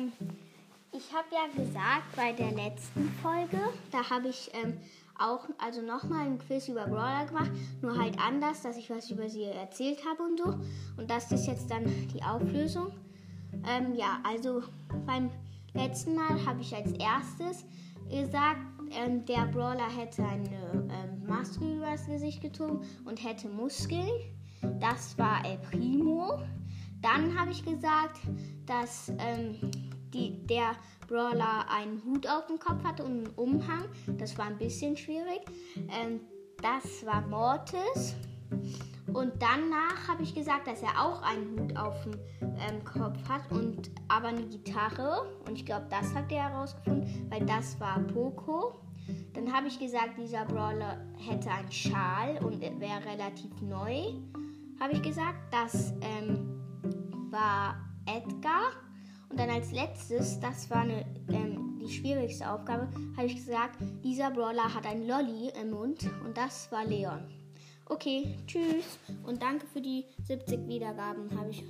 [0.00, 0.12] ähm,
[0.92, 3.58] ich habe ja gesagt bei der letzten Folge,
[3.92, 4.76] da habe ich ähm,
[5.18, 7.50] auch also nochmal ein Quiz über Brawler gemacht,
[7.80, 10.58] nur halt anders, dass ich was über sie erzählt habe und so.
[10.96, 12.88] Und das ist jetzt dann die Auflösung.
[13.68, 14.62] Ähm, ja, also
[15.06, 15.30] beim
[15.74, 17.64] letzten Mal habe ich als erstes
[18.08, 18.60] gesagt,
[18.90, 24.10] ähm, der Brawler hätte eine ähm, Maske über das Gesicht gezogen und hätte Muskeln.
[24.80, 26.40] Das war El Primo.
[27.00, 28.20] Dann habe ich gesagt,
[28.66, 29.56] dass ähm,
[30.12, 30.72] die, der
[31.08, 33.84] Brawler einen Hut auf dem Kopf hatte und einen Umhang.
[34.18, 35.40] Das war ein bisschen schwierig.
[35.76, 36.20] Ähm,
[36.62, 38.14] das war Mortis.
[39.12, 43.50] Und danach habe ich gesagt, dass er auch einen Hut auf dem ähm, Kopf hat
[43.50, 45.40] und aber eine Gitarre.
[45.46, 48.80] Und ich glaube, das hat er herausgefunden, weil das war Poco.
[49.32, 54.14] Dann habe ich gesagt, dieser Brawler hätte einen Schal und wäre relativ neu.
[54.78, 56.60] Habe ich gesagt, das ähm,
[57.30, 57.76] war
[58.06, 58.72] Edgar.
[59.30, 64.30] Und dann als letztes, das war eine, ähm, die schwierigste Aufgabe, habe ich gesagt, dieser
[64.30, 67.22] Brawler hat ein Lolly im Mund und das war Leon.
[67.86, 71.64] Okay, tschüss und danke für die 70 Wiedergaben, habe ich